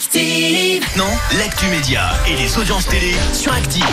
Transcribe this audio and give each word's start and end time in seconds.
Active. 0.00 0.82
Non, 0.96 1.10
l'actu 1.36 1.66
média 1.66 2.12
et 2.26 2.34
les 2.34 2.56
audiences 2.56 2.86
télé 2.86 3.14
sur 3.34 3.52
Active. 3.52 3.84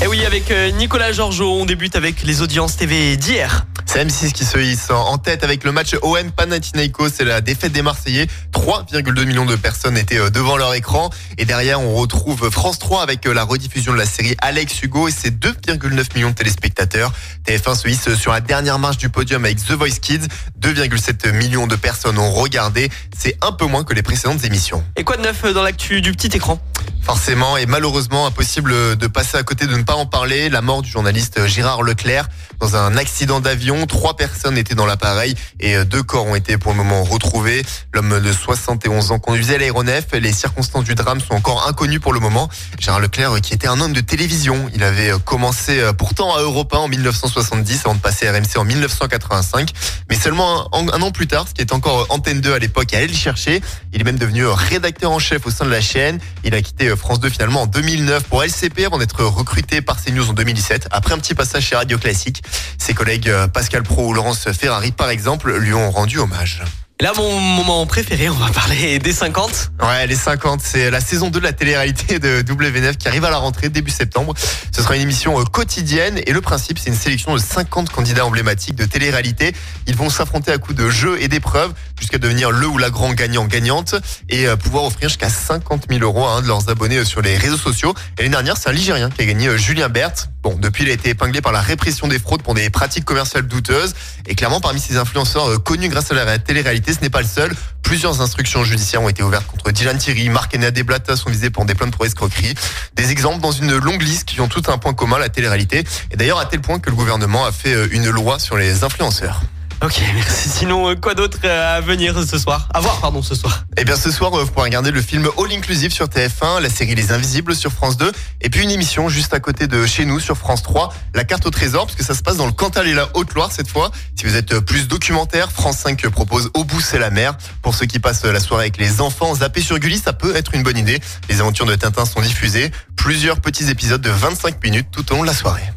Et 0.00 0.04
Eh 0.04 0.06
oui, 0.06 0.24
avec 0.24 0.48
euh, 0.52 0.70
Nicolas 0.70 1.10
Georgeot, 1.10 1.60
on 1.60 1.66
débute 1.66 1.96
avec 1.96 2.22
les 2.22 2.40
audiences 2.40 2.76
TV 2.76 3.16
d'hier. 3.16 3.66
C'est 3.84 4.04
M6 4.04 4.32
qui 4.32 4.44
se 4.44 4.58
hisse 4.58 4.90
en 4.90 5.16
tête 5.16 5.42
avec 5.42 5.64
le 5.64 5.72
match 5.72 5.94
OM 6.02 6.30
Panathinaikos. 6.32 7.08
C'est 7.08 7.24
la 7.24 7.40
défaite 7.40 7.72
des 7.72 7.82
Marseillais. 7.82 8.26
3,2 8.52 9.24
millions 9.24 9.46
de 9.46 9.56
personnes 9.56 9.96
étaient 9.96 10.18
euh, 10.18 10.30
devant 10.30 10.56
leur 10.56 10.74
écran. 10.74 11.10
Et 11.38 11.44
derrière, 11.44 11.80
on 11.80 11.94
retrouve 11.94 12.50
France 12.50 12.78
3 12.78 13.02
avec 13.02 13.26
euh, 13.26 13.34
la 13.34 13.42
rediffusion 13.44 13.92
de 13.92 13.98
la 13.98 14.06
série 14.06 14.36
Alex 14.42 14.82
Hugo 14.82 15.08
et 15.08 15.12
ses 15.12 15.30
2,9 15.30 16.14
millions 16.14 16.30
de 16.30 16.34
téléspectateurs. 16.34 17.12
TF1 17.46 17.76
se 17.76 17.88
hisse 17.88 18.14
sur 18.14 18.32
la 18.32 18.40
dernière 18.40 18.78
marche 18.78 18.98
du 18.98 19.08
podium 19.08 19.44
avec 19.44 19.64
The 19.64 19.72
Voice 19.72 19.98
Kids. 20.00 20.26
2,7 20.60 21.32
millions 21.32 21.66
de 21.66 21.76
personnes 21.76 22.18
ont 22.18 22.32
regardé. 22.32 22.90
C'est 23.16 23.36
un 23.42 23.52
peu 23.52 23.66
moins 23.66 23.82
que 23.82 23.94
les 23.94 24.02
précédentes 24.02 24.44
émissions. 24.44 24.84
Et 24.96 25.04
quoi 25.04 25.16
de 25.16 25.22
neuf 25.22 25.42
dans 25.56 25.62
l'actu 25.62 26.02
du 26.02 26.12
petit 26.12 26.36
écran 26.36 26.60
Forcément 27.06 27.56
et 27.56 27.66
malheureusement 27.66 28.26
impossible 28.26 28.96
de 28.96 29.06
passer 29.06 29.36
à 29.36 29.44
côté 29.44 29.68
de 29.68 29.76
ne 29.76 29.84
pas 29.84 29.94
en 29.94 30.06
parler. 30.06 30.48
La 30.48 30.60
mort 30.60 30.82
du 30.82 30.90
journaliste 30.90 31.46
Gérard 31.46 31.84
Leclerc 31.84 32.28
dans 32.58 32.74
un 32.74 32.96
accident 32.96 33.38
d'avion. 33.38 33.86
Trois 33.86 34.16
personnes 34.16 34.58
étaient 34.58 34.74
dans 34.74 34.86
l'appareil 34.86 35.36
et 35.60 35.84
deux 35.84 36.02
corps 36.02 36.26
ont 36.26 36.34
été 36.34 36.58
pour 36.58 36.72
le 36.72 36.78
moment 36.78 37.04
retrouvés. 37.04 37.64
L'homme 37.94 38.20
de 38.20 38.32
71 38.32 39.12
ans 39.12 39.20
conduisait 39.20 39.56
l'aéronef. 39.56 40.06
Les 40.14 40.32
circonstances 40.32 40.82
du 40.82 40.96
drame 40.96 41.20
sont 41.20 41.34
encore 41.34 41.68
inconnues 41.68 42.00
pour 42.00 42.12
le 42.12 42.18
moment. 42.18 42.48
Gérard 42.80 42.98
Leclerc 42.98 43.40
qui 43.40 43.54
était 43.54 43.68
un 43.68 43.80
homme 43.80 43.92
de 43.92 44.00
télévision. 44.00 44.68
Il 44.74 44.82
avait 44.82 45.12
commencé 45.24 45.80
pourtant 45.96 46.34
à 46.34 46.40
Europe 46.40 46.74
1 46.74 46.78
en 46.78 46.88
1970 46.88 47.82
avant 47.84 47.94
de 47.94 48.00
passer 48.00 48.26
à 48.26 48.32
RMC 48.32 48.56
en 48.56 48.64
1985. 48.64 49.70
Mais 50.10 50.16
seulement 50.16 50.68
un, 50.74 51.02
an 51.02 51.12
plus 51.12 51.28
tard, 51.28 51.46
ce 51.46 51.54
qui 51.54 51.60
est 51.60 51.72
encore 51.72 52.06
Antenne 52.08 52.40
2 52.40 52.52
à 52.52 52.58
l'époque, 52.58 52.92
allait 52.94 53.06
le 53.06 53.14
chercher. 53.14 53.62
Il 53.92 54.00
est 54.00 54.04
même 54.04 54.18
devenu 54.18 54.44
rédacteur 54.44 55.12
en 55.12 55.20
chef 55.20 55.45
au 55.46 55.50
sein 55.50 55.64
de 55.64 55.70
la 55.70 55.80
chaîne. 55.80 56.18
Il 56.44 56.54
a 56.54 56.62
quitté 56.62 56.94
France 56.96 57.20
2 57.20 57.30
finalement 57.30 57.62
en 57.62 57.66
2009 57.66 58.24
pour 58.24 58.42
LCP 58.42 58.84
avant 58.84 58.98
d'être 58.98 59.24
recruté 59.24 59.80
par 59.80 60.02
CNews 60.02 60.30
en 60.30 60.32
2017. 60.32 60.88
Après 60.90 61.14
un 61.14 61.18
petit 61.18 61.34
passage 61.34 61.64
chez 61.64 61.76
Radio 61.76 61.98
Classique, 61.98 62.42
ses 62.78 62.94
collègues 62.94 63.32
Pascal 63.52 63.82
Pro 63.82 64.08
ou 64.08 64.12
Laurence 64.12 64.50
Ferrari 64.52 64.92
par 64.92 65.10
exemple 65.10 65.56
lui 65.56 65.72
ont 65.74 65.90
rendu 65.90 66.18
hommage. 66.18 66.62
Là, 66.98 67.12
mon 67.14 67.38
moment 67.38 67.84
préféré, 67.84 68.30
on 68.30 68.34
va 68.34 68.48
parler 68.48 68.98
des 68.98 69.12
50. 69.12 69.72
Ouais, 69.82 70.06
les 70.06 70.14
50, 70.14 70.62
c'est 70.62 70.90
la 70.90 71.02
saison 71.02 71.28
2 71.28 71.40
de 71.40 71.44
la 71.44 71.52
télé-réalité 71.52 72.18
de 72.18 72.40
W9 72.40 72.96
qui 72.96 73.06
arrive 73.06 73.26
à 73.26 73.28
la 73.28 73.36
rentrée 73.36 73.68
début 73.68 73.90
septembre. 73.90 74.32
Ce 74.74 74.80
sera 74.80 74.96
une 74.96 75.02
émission 75.02 75.34
quotidienne 75.44 76.18
et 76.26 76.32
le 76.32 76.40
principe, 76.40 76.78
c'est 76.78 76.88
une 76.88 76.96
sélection 76.96 77.34
de 77.34 77.38
50 77.38 77.90
candidats 77.90 78.24
emblématiques 78.24 78.76
de 78.76 78.86
télé-réalité. 78.86 79.52
Ils 79.86 79.94
vont 79.94 80.08
s'affronter 80.08 80.52
à 80.52 80.56
coups 80.56 80.78
de 80.78 80.88
jeux 80.88 81.20
et 81.20 81.28
d'épreuves 81.28 81.74
jusqu'à 81.98 82.18
devenir 82.18 82.50
le 82.50 82.66
ou 82.66 82.78
la 82.78 82.90
grand 82.90 83.12
gagnant-gagnante 83.12 83.94
et 84.28 84.46
pouvoir 84.62 84.84
offrir 84.84 85.08
jusqu'à 85.08 85.28
50 85.28 85.86
000 85.88 86.02
euros 86.02 86.26
à 86.26 86.36
un 86.36 86.42
de 86.42 86.46
leurs 86.46 86.68
abonnés 86.68 87.04
sur 87.04 87.22
les 87.22 87.36
réseaux 87.36 87.56
sociaux. 87.56 87.94
Et 88.18 88.22
l'année 88.22 88.32
dernière, 88.32 88.56
c'est 88.56 88.68
un 88.68 88.72
Ligérien 88.72 89.10
qui 89.10 89.22
a 89.22 89.24
gagné 89.24 89.56
Julien 89.58 89.88
Berthe. 89.88 90.28
Bon, 90.42 90.56
depuis, 90.56 90.84
il 90.84 90.90
a 90.90 90.92
été 90.92 91.08
épinglé 91.10 91.40
par 91.40 91.52
la 91.52 91.60
répression 91.60 92.06
des 92.06 92.18
fraudes 92.18 92.42
pour 92.42 92.54
des 92.54 92.70
pratiques 92.70 93.04
commerciales 93.04 93.48
douteuses. 93.48 93.94
Et 94.26 94.34
clairement, 94.34 94.60
parmi 94.60 94.78
ces 94.78 94.96
influenceurs 94.96 95.62
connus 95.62 95.88
grâce 95.88 96.12
à 96.12 96.14
la 96.14 96.38
télé-réalité, 96.38 96.92
ce 96.92 97.00
n'est 97.00 97.10
pas 97.10 97.22
le 97.22 97.26
seul. 97.26 97.52
Plusieurs 97.82 98.20
instructions 98.20 98.62
judiciaires 98.64 99.02
ont 99.02 99.08
été 99.08 99.22
ouvertes 99.22 99.46
contre 99.46 99.70
Dylan 99.70 99.98
Thierry, 99.98 100.28
Marc 100.28 100.54
et 100.54 100.58
Nadé 100.58 100.82
Blata 100.82 101.16
sont 101.16 101.30
visés 101.30 101.50
pour 101.50 101.64
des 101.64 101.74
plaintes 101.74 101.96
pour 101.96 102.04
escroquerie. 102.04 102.54
Des 102.94 103.10
exemples 103.10 103.40
dans 103.40 103.52
une 103.52 103.76
longue 103.76 104.02
liste 104.02 104.24
qui 104.24 104.40
ont 104.40 104.48
tout 104.48 104.62
un 104.68 104.78
point 104.78 104.94
commun, 104.94 105.18
la 105.18 105.28
télé-réalité. 105.28 105.84
Et 106.10 106.16
d'ailleurs, 106.16 106.38
à 106.38 106.46
tel 106.46 106.60
point 106.60 106.78
que 106.78 106.90
le 106.90 106.96
gouvernement 106.96 107.44
a 107.44 107.52
fait 107.52 107.86
une 107.90 108.08
loi 108.10 108.38
sur 108.38 108.56
les 108.56 108.84
influenceurs. 108.84 109.42
Ok, 109.82 110.00
merci. 110.14 110.48
Sinon, 110.48 110.96
quoi 110.96 111.14
d'autre 111.14 111.46
à 111.46 111.80
venir 111.82 112.16
ce 112.26 112.38
soir? 112.38 112.68
À 112.72 112.80
voir, 112.80 112.98
pardon, 112.98 113.22
ce 113.22 113.34
soir. 113.34 113.66
Eh 113.76 113.84
bien, 113.84 113.94
ce 113.94 114.10
soir, 114.10 114.30
vous 114.30 114.46
pourrez 114.46 114.64
regarder 114.64 114.90
le 114.90 115.02
film 115.02 115.28
All 115.38 115.52
Inclusive 115.52 115.92
sur 115.92 116.06
TF1, 116.06 116.62
la 116.62 116.70
série 116.70 116.94
Les 116.94 117.12
Invisibles 117.12 117.54
sur 117.54 117.70
France 117.70 117.98
2, 117.98 118.10
et 118.40 118.48
puis 118.48 118.62
une 118.62 118.70
émission 118.70 119.10
juste 119.10 119.34
à 119.34 119.40
côté 119.40 119.66
de 119.66 119.84
chez 119.84 120.06
nous 120.06 120.18
sur 120.18 120.38
France 120.38 120.62
3, 120.62 120.94
La 121.14 121.24
carte 121.24 121.44
au 121.44 121.50
trésor, 121.50 121.84
parce 121.84 121.96
que 121.96 122.04
ça 122.04 122.14
se 122.14 122.22
passe 122.22 122.38
dans 122.38 122.46
le 122.46 122.52
Cantal 122.52 122.88
et 122.88 122.94
la 122.94 123.08
Haute-Loire 123.14 123.52
cette 123.52 123.68
fois. 123.68 123.90
Si 124.18 124.24
vous 124.24 124.34
êtes 124.34 124.60
plus 124.60 124.88
documentaire, 124.88 125.52
France 125.52 125.76
5 125.78 126.08
propose 126.08 126.50
Au 126.54 126.64
bout 126.64 126.80
c'est 126.80 126.98
la 126.98 127.10
mer. 127.10 127.36
Pour 127.60 127.74
ceux 127.74 127.86
qui 127.86 127.98
passent 127.98 128.24
la 128.24 128.40
soirée 128.40 128.64
avec 128.64 128.78
les 128.78 129.02
enfants, 129.02 129.34
zapper 129.34 129.60
sur 129.60 129.78
Gulli, 129.78 129.98
ça 129.98 130.14
peut 130.14 130.34
être 130.34 130.54
une 130.54 130.62
bonne 130.62 130.78
idée. 130.78 131.00
Les 131.28 131.40
aventures 131.40 131.66
de 131.66 131.74
Tintin 131.74 132.06
sont 132.06 132.22
diffusées. 132.22 132.70
Plusieurs 132.96 133.40
petits 133.40 133.68
épisodes 133.68 134.00
de 134.00 134.10
25 134.10 134.62
minutes 134.64 134.88
tout 134.90 135.12
au 135.12 135.16
long 135.16 135.22
de 135.22 135.26
la 135.26 135.34
soirée. 135.34 135.70